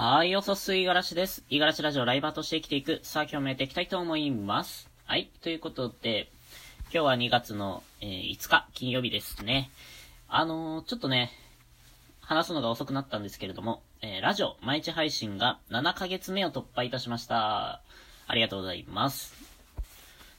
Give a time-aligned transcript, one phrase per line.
[0.00, 1.42] はい、おそすいがらしです。
[1.50, 3.00] いがらしラジオライバーとして生きていく。
[3.02, 4.88] さあ、今日もやっていきたいと思います。
[5.06, 6.30] はい、ということで、
[6.82, 9.72] 今日は2月の、えー、5日、金曜日ですね。
[10.28, 11.32] あのー、ちょっとね、
[12.20, 17.80] 話すのが遅くなったんですけれども、えー、ラジオ毎日配信が7ヶ月目を突破いたしました。
[18.28, 19.47] ありがとうございます。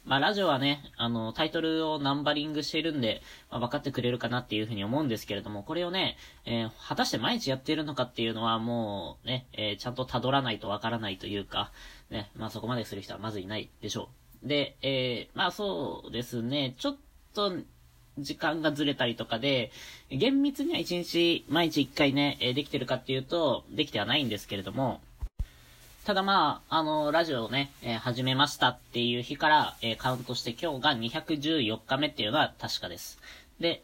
[0.09, 3.21] まあ、ラジオはね、あの、タイトルをナンバリングしてるんで、
[3.51, 6.17] まあ、分かってくれるかなっていうふうに思うんですけれども、これをね、
[6.47, 11.71] えー、果たして毎日やっているのかっていうのはもうね、えー、ちゃんと辿らないとわからないというか、
[12.09, 14.09] ね、まあ、そこまでする人はまずいないでしょ
[14.43, 14.47] う。
[14.47, 16.97] で、えー、まあ、そうですね、ちょっ
[17.35, 17.53] と、
[18.17, 19.71] 時間がずれたりとかで、
[20.09, 25.01] 厳密には1日、毎日1回ね、えできてるかっていうと、できてはないんですけれども、
[26.05, 33.19] ただまあ、あの、ラジオをね、えー、始めましたっていう日から、えー、カウントして今日が214日目っていうのは確かです。
[33.59, 33.83] で、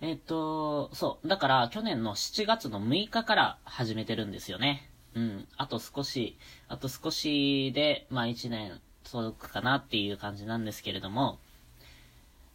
[0.00, 1.28] えっ、と、そう。
[1.28, 4.88] だから、去年の7月の6日から始めてるんですよね。
[5.14, 5.48] うん。
[5.56, 6.36] あと少し、
[6.68, 11.38] あと少しで、まあ1年届くかなっていう感じなんですけれども、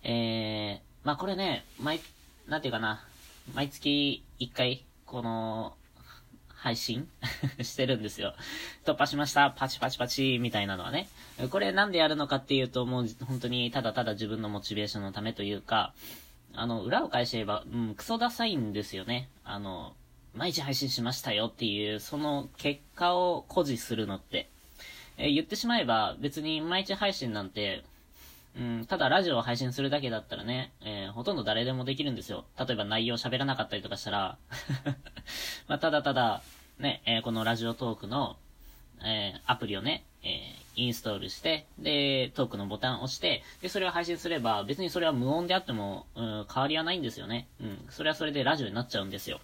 [0.04, 2.00] えー、まあこれね、毎、
[2.48, 3.06] なんていうかな、
[3.54, 5.76] 毎月1回、この、
[6.64, 7.10] 配信？
[7.62, 8.34] してるんですよ。
[8.86, 11.10] 突破しました、パチパチパチ、みたいなのはね。
[11.50, 15.94] これなんでやるのかっていうと、もう本当にただただ自分のモチベーションのためというか、
[16.54, 19.28] あの、裏を返して言えば、うん、クソダサいんですよね。
[19.44, 19.94] あの、
[20.34, 24.48] 毎日配信しましたよっていう、その結果を誇示するのって。
[25.18, 27.84] え、言ってしまえば、別に毎日配信なんて、
[28.56, 32.46] うん、ただラジオを配信するだけだったらね、えー、ほとんど誰でもできるんですよ。
[32.60, 34.38] 例えば内容喋らなかったりとかしたら
[35.68, 36.42] まあ、ただただ、
[36.78, 38.38] ね、えー、このラジオトークの、
[39.04, 47.48] えー、アプリをね、えインストールして、で、トークのボタンを押して、で、それを配信すれば、別にそれは無音であっても、うん、変わりはないんですよね。
[47.62, 49.40] うん、それはそれでラジオになっちゃうんですよ。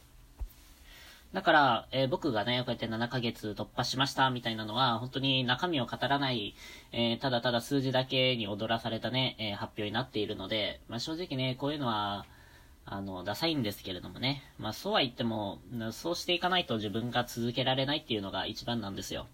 [1.33, 6.55] だから、えー、僕がね、こうやって7ヶ月突破しましたみたいなのは、本当に中身を語らない、
[6.91, 12.25] えー、ただただ数字だけに踊らされたね、えー、発表になっているので、まあ、正直ね、こういうのは、
[12.85, 14.41] あの、ダサいんですけれどもね。
[14.57, 15.59] まあ、そうは言っても、
[15.91, 19.27] そうしていかないと自分が続けられないっていうのが一番なんですよ。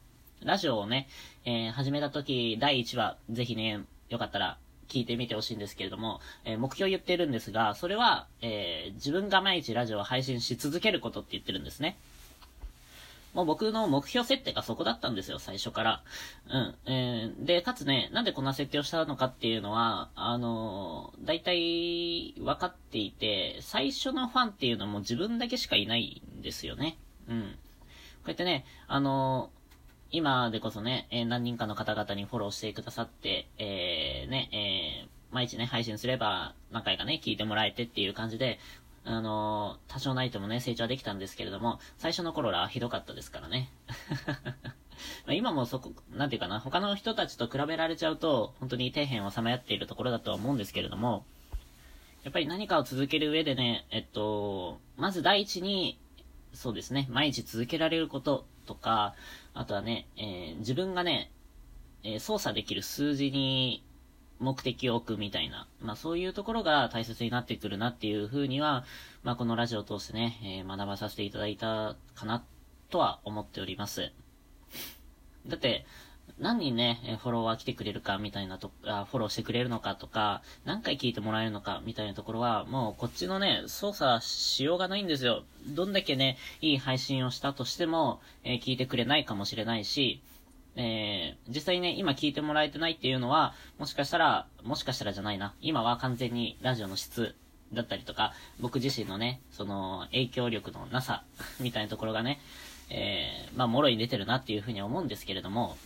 [0.44, 1.08] ラジオをね、
[1.46, 4.58] え始めた時、第1話、ぜひね、よかったら
[4.88, 11.98] 聞いてみてほしいんですけれども、えー、目標言ってるんですが、それは、えー、自分が毎日ラジオを配信し続けることって言ってるんですね。
[13.34, 16.04] もう僕の目標設定がそこだったんですよ、最初から。
[16.50, 16.76] うん。
[16.86, 26.98] えー、で、かつね、なんでこんな設定をしたのかっていうのは、あのー、大体分かっていて、最初のファンっていうのも自分だけしかいないんですよね。
[27.28, 27.42] うん。
[27.42, 27.48] こ
[28.28, 29.56] うやってね、あのー
[30.12, 34.58] 今でこそね、え、何人かの方々にフォローしてくださって、えー、ね、え、
[35.36, 38.58] 毎日ね、配信すれば何回かね、聞いてもらえてっていう感じで、
[39.04, 43.70] あのー、多少ないともね、成長はできたんですけれども、最初の頃らは ひどかったですからね。
[45.28, 51.26] ま今もそこ、なんていうかな、他の人たちと比べられちゃうと、本当に底辺をさまやっているところだとは思うんですけれども、
[52.24, 56.00] やっぱり何かを続ける上でね、えっと、まず第一に、
[56.54, 59.16] そうですね、毎日続けられることとか、
[59.54, 61.30] あとはね、えー、自分がね、
[62.04, 63.84] え、操作できる数字に
[64.40, 68.84] 目的を置くみたいな、まあそういうところが大切になってくるなっていうふうには、
[69.24, 72.44] まあこのラジオを通してね、えー、学ばさせていただいたかな
[72.90, 74.12] とは思っております。
[75.48, 75.86] だって、
[76.38, 85.44] 何人ね、フォロワー来てくれるかみたいなとあ、フォローしてくれるのかとか、何回聞いてもらえるのかみたいなところは、もうこっちのね、操作しようがないんですよ。
[85.68, 90.22] どんだけね、いい配信をしたとしても、えー、聞いてくれないかもしれないし、
[90.76, 95.54] えー、実際ね、今聞いてもらえてないっていうのは、もしかしたら、もしかしたらじゃないな。
[95.62, 97.36] 今は完全にラジオの質
[97.74, 101.24] だったりとか、僕自身のね、その、影響力のなさ、
[101.60, 102.42] みたいなところがね、
[102.90, 105.78] えー、まあ、もろに出てるなっていうふうに思うんですけれども、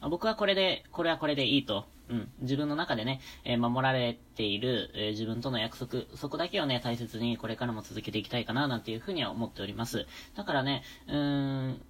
[0.00, 1.86] ま僕はこれで、これはこれでいいと。
[2.08, 2.30] うん。
[2.40, 10.06] 自分の中でね、えー、守られている、えー、自分との約束、そこだけをね、大切にこれからも続けていきたいかな、なんていうふうには思っております。
[10.36, 11.82] だからね、うーん、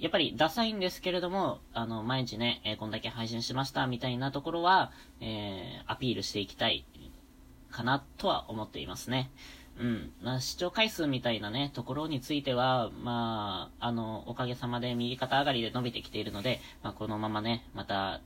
[0.00, 6.84] やっぱりダサいんですけれども、あの、毎日ね、えー、こんだけ配信しました、みたいなところは、えー、アピールしていきたい、
[7.70, 9.30] かな、とは思っていますね。
[9.78, 10.12] うん。
[10.22, 18.20] まあ、視聴回数みたいなね、ところについては、まあ、あの、おかげさまで右肩上がりで伸びてきているので、まあ、このままね、また、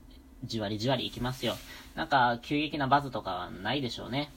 [0.45, 1.57] じわりじわりいきますよ。
[1.97, 4.31] なんか、急激なバズとかはないでしょうね。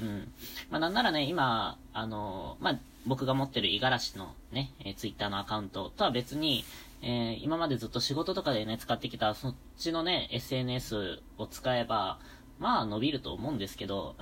[0.00, 0.32] うん。
[0.70, 6.64] まあ、なんならね、今、あの、まあ、僕が持ってる五十嵐のね、えー、ツイッターのアカウントとは別に、
[7.02, 12.18] えー、今までずっと仕事とかでね、使ってきたそっちのね、SNS を使えば、
[12.58, 14.14] まあ伸びると思うんですけど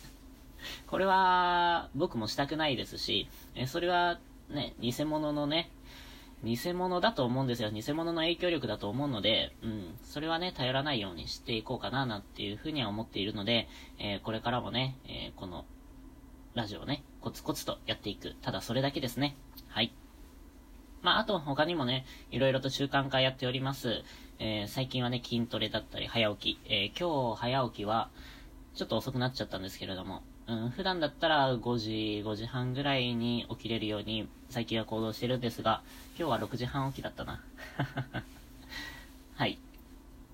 [0.88, 4.18] これは僕もしたくないですし、えそれは
[4.50, 5.70] ね、偽物のね、
[6.44, 7.70] 偽物だと思うんですよ。
[7.70, 13.68] 偽物の影響力だと思うので、うん、それはね、頼らないようにしていこうかな、なんていうふうには思っているので、
[13.98, 15.64] えー、これからもね、えー、この、
[16.54, 18.36] ラジオね、コツコツとやっていく。
[18.40, 19.34] ただそれだけですね。
[19.66, 19.92] はい。
[21.02, 24.04] まあ、あと他にもね、いろいろと習慣化やっております。
[24.38, 26.60] えー、最近はね、筋トレだったり、早起き。
[26.70, 28.10] えー、今日早起きは、
[28.76, 35.82] ちょっと遅くなっちゃったんですけれども、うん、普段だったら5時、5時半ぐらいに起きれるように最近は行動してるんですが、
[36.16, 37.42] 今日は6時半起きだったな。
[39.34, 39.58] はい。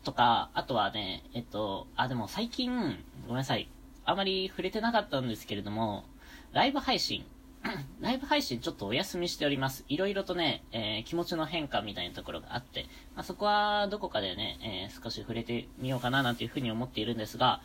[0.05, 3.67] とか、あとはね、えっと、あ、でも最近、ごめんなさい。
[4.05, 6.05] あまり触れてなかったんですけれども、
[6.53, 7.25] ライブ配信。
[8.01, 9.87] ライブ配信ちょっとお休みしております。
[9.89, 12.85] いろいろとね、えー、気持ちの変化みたいなところがあって、
[13.15, 17.63] まあ、そこはどこかでね、えー、少し触れてみようかななんていうふうに思っているんですが、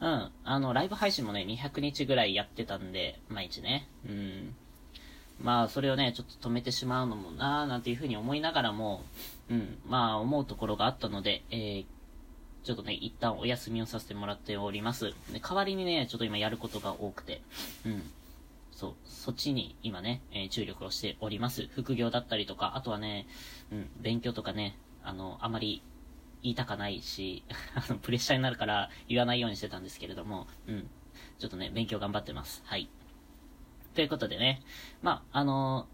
[0.00, 0.30] うん。
[0.44, 3.88] あの、ライブ配信もね、200日ぐらいやってたんで、毎日ね。
[4.08, 4.54] うん。
[5.42, 9.02] まあ、それをね、ちょっと止めてしまうのもなーなんていうふうに思いながらも、
[9.50, 9.78] うん。
[9.88, 11.86] まあ、思うところがあったので、えー、
[12.62, 15.06] ちょっとね、一旦お休みをさせてもらっております。
[15.32, 17.40] で、代わりにね、ちょっと今やることが多くて、
[17.84, 18.02] うん。
[18.78, 21.68] そう、そっちに今ね、えー、注力をしております。
[21.74, 23.26] 副業だったりとか、あとはね、
[23.72, 25.82] うん、勉強とかね、あの、あまり
[26.44, 27.42] 言いたかないし、
[27.74, 30.88] あの、プレッシャーになるから言わないようにしてたんですけれども、うん。
[31.40, 32.62] ちょっとね、勉強頑張ってます。
[32.66, 32.88] はい。
[33.94, 34.62] ということでね、
[35.02, 35.88] まあ、あの、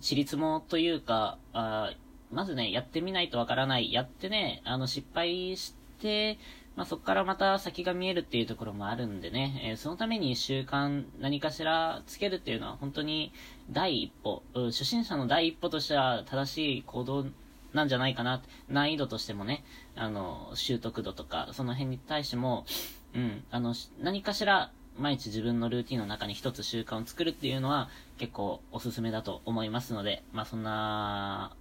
[0.00, 1.94] ちりつもというか、あ
[2.32, 3.92] まずね、やってみないとわからない。
[3.92, 6.40] やってね、あの、失敗して、
[6.76, 13.32] まあ、そこからまた先が見えるっていうところもあるんでね、えー、そのために習慣何かしらつけるっていうのは本当に
[13.70, 17.26] 第一歩、初心者の第一歩としては正しい行動
[17.72, 18.42] なんじゃないかな。
[18.68, 19.64] 難易度としてもね、
[19.96, 22.64] あの、習得度とか、その辺に対しても、
[23.14, 27.88] うん、あの、何かしら、毎日自分のルーティンの中に一つ習慣を作るっていうのは、
[28.18, 31.52] 結構おすすめだと思いますので、まあ、そんな、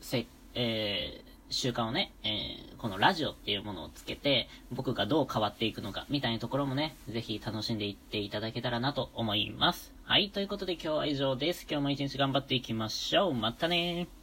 [0.00, 9.94] せ、えー、習慣をね、えー、このラジオっていうものをつけて、僕がどう変わっていくのか、みたいなところもね、ぜひ楽しんでいっていただけたらなと思います。
[10.02, 11.64] はい、ということで今日は以上です。
[11.70, 13.34] 今日も一日頑張っていきましょう。
[13.34, 14.21] またねー。